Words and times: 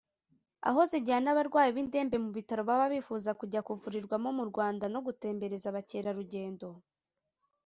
aho 0.69 0.81
zijyana 0.91 1.27
abarwayi 1.33 1.69
b’indembe 1.75 2.17
mu 2.23 2.29
bitaro 2.37 2.61
baba 2.69 2.85
bifuza 2.93 3.31
kujya 3.39 3.65
kuvurirwamo 3.67 4.29
mu 4.37 4.43
Rwanda 4.49 4.85
no 4.93 4.99
gutembereza 5.07 5.65
abakerarugendo 5.69 6.67